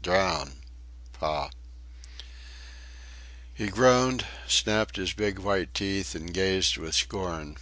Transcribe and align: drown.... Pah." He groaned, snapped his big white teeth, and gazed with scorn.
drown.... 0.00 0.52
Pah." 1.12 1.50
He 3.52 3.66
groaned, 3.66 4.24
snapped 4.48 4.96
his 4.96 5.12
big 5.12 5.38
white 5.38 5.74
teeth, 5.74 6.14
and 6.14 6.32
gazed 6.32 6.78
with 6.78 6.94
scorn. 6.94 7.58